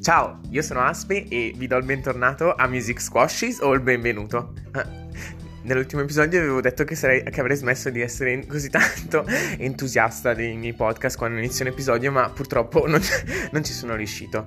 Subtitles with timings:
[0.00, 4.54] Ciao, io sono Aspe e vi do il bentornato a Music Squashes o il benvenuto.
[5.64, 9.26] Nell'ultimo episodio avevo detto che, sarei, che, avrei smesso di essere così tanto
[9.60, 12.98] entusiasta dei miei podcast quando inizio un episodio, ma purtroppo non,
[13.52, 14.46] non ci sono riuscito.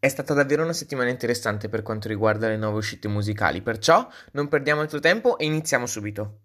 [0.00, 4.48] È stata davvero una settimana interessante per quanto riguarda le nuove uscite musicali, perciò non
[4.48, 6.40] perdiamo altro tempo e iniziamo subito.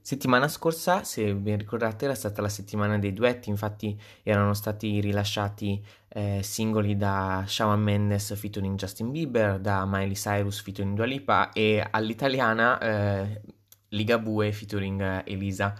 [0.00, 5.84] Settimana scorsa, se vi ricordate, era stata la settimana dei duetti, infatti erano stati rilasciati
[6.08, 11.86] eh, singoli da Shawn Mendes featuring Justin Bieber, da Miley Cyrus featuring Dua Lipa e
[11.90, 13.40] all'italiana eh,
[13.88, 15.74] Ligabue featuring Elisa.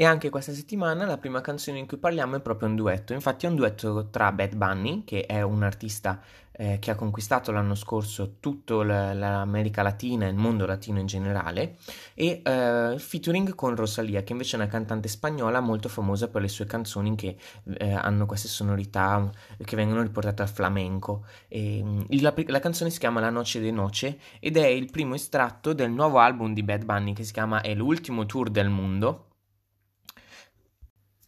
[0.00, 3.44] E anche questa settimana la prima canzone in cui parliamo è proprio un duetto, infatti
[3.44, 6.18] è un duetto tra Bad Bunny, che è un artista
[6.52, 11.76] eh, che ha conquistato l'anno scorso tutta l'America Latina e il mondo latino in generale,
[12.14, 16.48] e eh, featuring con Rosalia, che invece è una cantante spagnola molto famosa per le
[16.48, 17.36] sue canzoni che
[17.76, 19.30] eh, hanno queste sonorità
[19.62, 21.26] che vengono riportate al flamenco.
[21.46, 25.14] E, mm, la, la canzone si chiama La Noce de Noce ed è il primo
[25.14, 29.26] estratto del nuovo album di Bad Bunny che si chiama È l'ultimo tour del mondo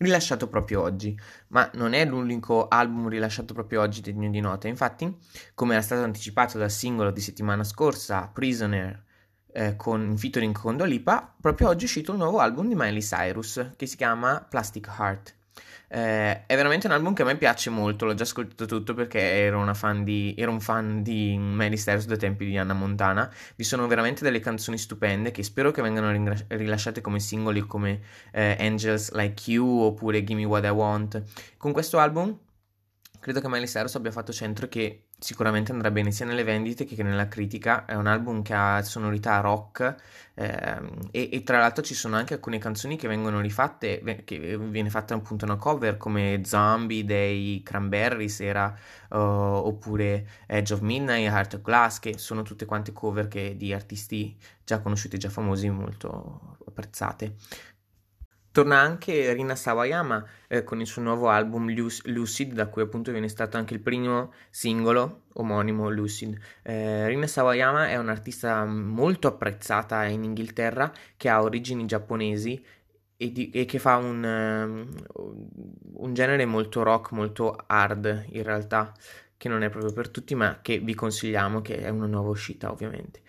[0.02, 5.16] rilasciato proprio oggi, ma non è l'unico album rilasciato proprio oggi degno di nota, infatti,
[5.54, 9.04] come era stato anticipato dal singolo di settimana scorsa, Prisoner,
[9.52, 13.72] eh, con featuring con Dolipa, proprio oggi è uscito un nuovo album di Miley Cyrus
[13.76, 15.40] che si chiama Plastic Heart.
[15.94, 19.20] Eh, è veramente un album che a me piace molto, l'ho già ascoltato tutto perché
[19.20, 19.70] ero,
[20.02, 23.30] di, ero un fan di Miley Cyrus dai tempi di Anna Montana.
[23.54, 28.00] Vi sono veramente delle canzoni stupende che spero che vengano ringra- rilasciate come singoli come
[28.32, 31.22] eh, Angels Like You oppure Gimme What I Want.
[31.58, 32.38] Con questo album
[33.20, 37.02] credo che Miley Cyrus abbia fatto centro che sicuramente andrà bene sia nelle vendite che
[37.02, 37.84] nella critica.
[37.84, 39.94] È un album che ha sonorità rock
[40.34, 44.90] ehm, e, e, tra l'altro ci sono anche alcune canzoni che vengono rifatte, che viene
[44.90, 48.74] fatta appunto una cover come Zombie dei Cranberries era,
[49.10, 53.72] uh, oppure Edge of Midnight, Heart of Glass, che sono tutte quante cover che, di
[53.72, 57.36] artisti già conosciuti, già famosi, molto apprezzate.
[58.52, 61.72] Torna anche Rina Sawayama eh, con il suo nuovo album
[62.04, 66.38] Lucid, da cui appunto viene stato anche il primo singolo omonimo Lucid.
[66.62, 72.62] Eh, Rina Sawayama è un'artista molto apprezzata in Inghilterra che ha origini giapponesi
[73.16, 74.88] e, di, e che fa un, um,
[75.94, 78.92] un genere molto rock, molto hard in realtà
[79.42, 82.70] che non è proprio per tutti, ma che vi consigliamo, che è una nuova uscita
[82.70, 83.22] ovviamente.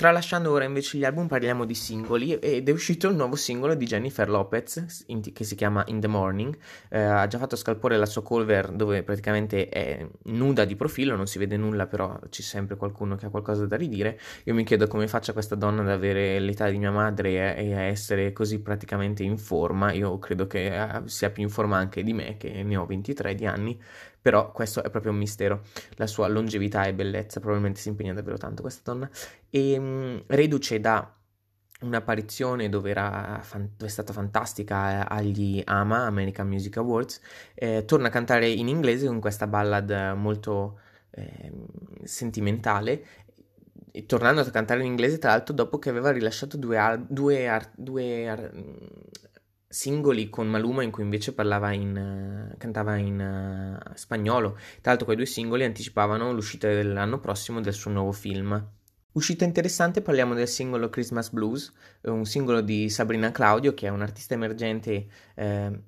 [0.00, 3.84] Tralasciando ora invece gli album parliamo di singoli ed è uscito il nuovo singolo di
[3.84, 6.56] Jennifer Lopez che si chiama In the Morning,
[6.88, 11.26] eh, ha già fatto scalpore la sua cover dove praticamente è nuda di profilo, non
[11.26, 14.86] si vede nulla però c'è sempre qualcuno che ha qualcosa da ridire, io mi chiedo
[14.86, 19.22] come faccia questa donna ad avere l'età di mia madre e a essere così praticamente
[19.22, 22.74] in forma, io credo che eh, sia più in forma anche di me che ne
[22.78, 23.78] ho 23 di anni,
[24.20, 25.62] però questo è proprio un mistero,
[25.96, 29.08] la sua longevità e bellezza, probabilmente si impegna davvero tanto questa donna,
[29.48, 31.14] e mh, mm, reduce da
[31.82, 37.20] un'apparizione dove, era, dove è stata fantastica eh, agli AMA, American Music Awards,
[37.54, 40.78] eh, torna a cantare in inglese con questa ballad molto
[41.10, 41.52] eh,
[42.04, 43.04] sentimentale.
[44.06, 47.72] Tornando a cantare in inglese, tra l'altro, dopo che aveva rilasciato due, al- due, ar-
[47.74, 48.52] due ar-
[49.72, 54.54] singoli con Maluma in cui invece parlava in, uh, cantava in uh, spagnolo.
[54.80, 58.68] Tra l'altro quei due singoli anticipavano l'uscita dell'anno prossimo del suo nuovo film.
[59.12, 61.72] Uscita interessante parliamo del singolo Christmas Blues,
[62.02, 65.80] un singolo di Sabrina Claudio che è un'artista emergente eh,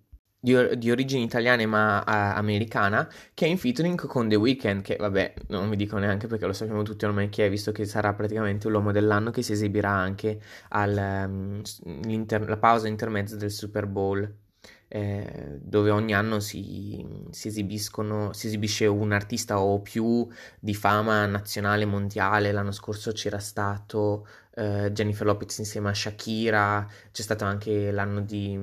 [0.44, 4.96] di, di, origini italiane ma uh, americana, che è in featuring con The Weeknd, che
[4.96, 8.12] vabbè, non vi dico neanche perché lo sappiamo tutti ormai chi è, visto che sarà
[8.12, 11.62] praticamente l'uomo dell'anno che si esibirà anche alla um,
[12.58, 14.40] pausa intermezza del Super Bowl.
[14.94, 20.28] Eh, dove ogni anno si, si, si esibisce un artista o più
[20.58, 22.52] di fama nazionale mondiale.
[22.52, 28.58] L'anno scorso c'era stato eh, Jennifer Lopez insieme a Shakira, c'è stato anche l'anno di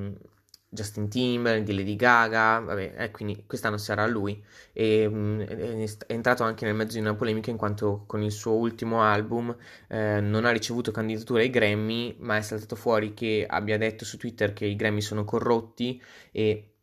[0.71, 4.41] Justin Timberlake, di Lady Gaga, vabbè, eh, quindi quest'anno sarà lui.
[4.71, 8.53] E mm, è, entrato anche nel mezzo di una polemica in quanto con il suo
[8.53, 9.55] ultimo album
[9.87, 14.17] eh, non ha ricevuto candidatura ai Grammy, ma è saltato fuori che abbia detto su
[14.17, 16.01] Twitter che i Grammy sono corrotti
[16.31, 16.73] e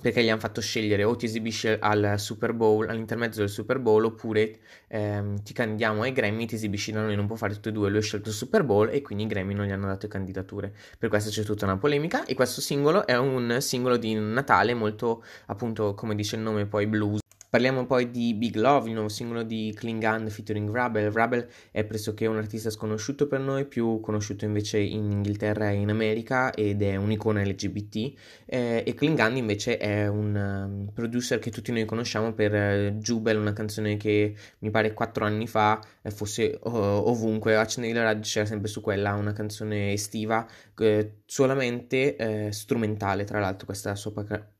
[0.00, 4.04] perché gli hanno fatto scegliere o ti esibisci al Super Bowl, all'intermezzo del Super Bowl,
[4.04, 4.58] oppure
[4.88, 7.88] ehm, ti candidiamo ai Grammy, ti esibisci da noi, non può fare tutte e due,
[7.88, 10.74] lui ha scelto il Super Bowl e quindi i Grammy non gli hanno dato candidature.
[10.98, 15.24] Per questo c'è tutta una polemica e questo singolo è un singolo di Natale molto,
[15.46, 17.23] appunto, come dice il nome poi, blues.
[17.54, 21.12] Parliamo poi di Big Love, il nuovo singolo di Klingon featuring Rabel.
[21.12, 25.88] Rabel è pressoché un artista sconosciuto per noi, più conosciuto invece in Inghilterra e in
[25.88, 28.12] America ed è un'icona LGBT.
[28.44, 33.38] Eh, e Klingon invece è un um, producer che tutti noi conosciamo per uh, Jubel,
[33.38, 37.54] una canzone che mi pare quattro anni fa eh, fosse ovunque.
[37.54, 40.44] Accendi la radio c'era sempre su quella, una canzone estiva,
[40.78, 44.12] eh, solamente eh, strumentale, tra l'altro, questa sua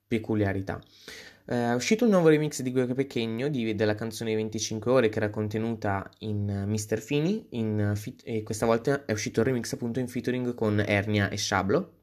[0.07, 0.81] peculiarità.
[1.47, 5.19] Uh, è uscito un nuovo remix di Guerra Pechegno di, della canzone 25 ore che
[5.19, 6.99] era contenuta in uh, Mr.
[6.99, 10.81] Fini in, uh, fit, e questa volta è uscito il remix appunto in featuring con
[10.81, 11.99] Ernia e Shablo.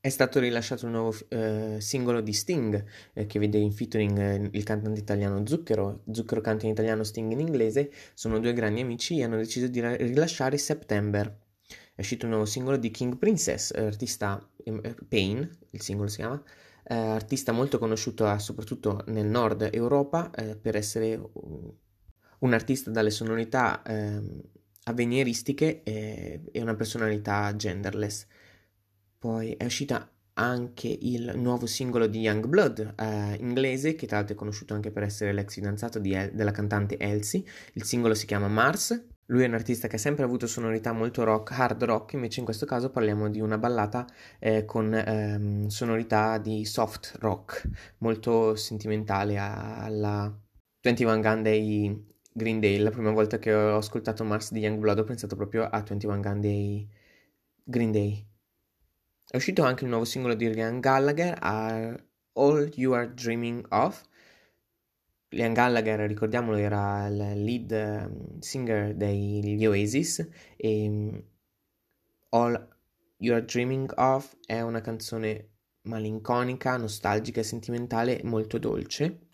[0.00, 4.48] È stato rilasciato un nuovo uh, singolo di Sting eh, che vede in featuring eh,
[4.50, 6.02] il cantante italiano Zucchero.
[6.10, 7.92] Zucchero canta in italiano, Sting in inglese.
[8.14, 11.38] Sono due grandi amici e hanno deciso di rilasciare September.
[11.94, 14.44] È uscito un nuovo singolo di King Princess, artista
[15.06, 16.42] Pain, il singolo si chiama,
[16.90, 23.80] eh, artista molto conosciuto soprattutto nel nord Europa eh, per essere un, artista dalle sonorità
[23.82, 24.20] eh,
[24.84, 28.26] avveniristiche e, e, una personalità genderless.
[29.18, 34.38] Poi è uscita anche il nuovo singolo di Youngblood eh, inglese, che tra l'altro è
[34.38, 37.44] conosciuto anche per essere l'ex fidanzato El- della cantante Elsie.
[37.74, 41.22] Il singolo si chiama Mars lui è un artista che ha sempre avuto sonorità molto
[41.22, 44.04] rock, hard rock, invece in questo caso parliamo di una ballata
[44.40, 47.68] eh, con ehm, sonorità di soft rock,
[47.98, 50.36] molto sentimentale alla
[50.82, 52.78] 21 Gun Day Green Day.
[52.78, 56.40] La prima volta che ho ascoltato Mars di Youngblood ho pensato proprio a 21 Gun
[56.40, 56.88] Day
[57.62, 58.26] Green Day.
[59.28, 61.38] È uscito anche il nuovo singolo di Ryan Gallagher,
[62.32, 64.02] All You Are Dreaming Of,
[65.32, 71.18] Liam Gallagher, ricordiamolo, era il lead ehm, singer degli Oasis e mm,
[72.30, 72.68] All
[73.18, 75.50] You're Dreaming Of è una canzone
[75.82, 79.28] malinconica, nostalgica e sentimentale molto dolce.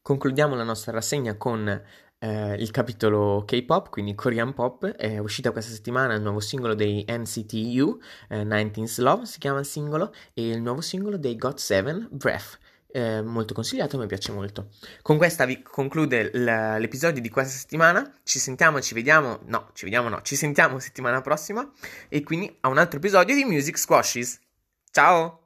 [0.00, 1.68] Concludiamo la nostra rassegna con
[2.18, 4.86] eh, il capitolo K-pop, quindi Korean Pop.
[4.86, 7.98] È uscita questa settimana il nuovo singolo dei NCT U,
[8.30, 12.58] eh, 19's Love si chiama il singolo, e il nuovo singolo dei GOT7, Breath
[12.92, 14.68] eh, molto consigliato, mi piace molto.
[15.00, 18.12] Con questa vi conclude l'episodio di questa settimana.
[18.22, 21.68] Ci sentiamo, ci vediamo, no, ci vediamo no, ci sentiamo settimana prossima
[22.08, 24.38] e quindi a un altro episodio di Music Squashes.
[24.90, 25.41] Ciao!